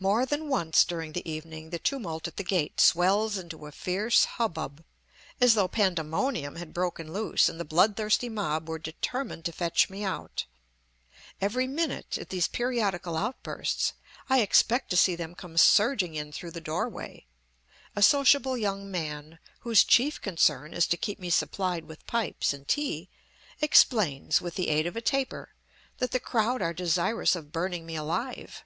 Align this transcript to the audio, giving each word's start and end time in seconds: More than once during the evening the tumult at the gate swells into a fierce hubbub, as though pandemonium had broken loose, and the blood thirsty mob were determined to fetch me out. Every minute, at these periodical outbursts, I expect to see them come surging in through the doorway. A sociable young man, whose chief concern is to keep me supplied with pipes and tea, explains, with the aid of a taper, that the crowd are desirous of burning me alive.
More 0.00 0.24
than 0.24 0.48
once 0.48 0.82
during 0.82 1.12
the 1.12 1.30
evening 1.30 1.68
the 1.68 1.78
tumult 1.78 2.26
at 2.26 2.38
the 2.38 2.42
gate 2.42 2.80
swells 2.80 3.36
into 3.36 3.66
a 3.66 3.70
fierce 3.70 4.24
hubbub, 4.24 4.82
as 5.42 5.52
though 5.52 5.68
pandemonium 5.68 6.56
had 6.56 6.72
broken 6.72 7.12
loose, 7.12 7.50
and 7.50 7.60
the 7.60 7.66
blood 7.66 7.94
thirsty 7.94 8.30
mob 8.30 8.66
were 8.66 8.78
determined 8.78 9.44
to 9.44 9.52
fetch 9.52 9.90
me 9.90 10.02
out. 10.04 10.46
Every 11.38 11.66
minute, 11.66 12.16
at 12.16 12.30
these 12.30 12.48
periodical 12.48 13.14
outbursts, 13.14 13.92
I 14.30 14.40
expect 14.40 14.88
to 14.88 14.96
see 14.96 15.14
them 15.14 15.34
come 15.34 15.58
surging 15.58 16.14
in 16.14 16.32
through 16.32 16.52
the 16.52 16.62
doorway. 16.62 17.26
A 17.94 18.00
sociable 18.02 18.56
young 18.56 18.90
man, 18.90 19.38
whose 19.60 19.84
chief 19.84 20.18
concern 20.18 20.72
is 20.72 20.86
to 20.86 20.96
keep 20.96 21.20
me 21.20 21.28
supplied 21.28 21.84
with 21.84 22.06
pipes 22.06 22.54
and 22.54 22.66
tea, 22.66 23.10
explains, 23.60 24.40
with 24.40 24.54
the 24.54 24.70
aid 24.70 24.86
of 24.86 24.96
a 24.96 25.02
taper, 25.02 25.50
that 25.98 26.12
the 26.12 26.20
crowd 26.20 26.62
are 26.62 26.72
desirous 26.72 27.36
of 27.36 27.52
burning 27.52 27.84
me 27.84 27.96
alive. 27.96 28.64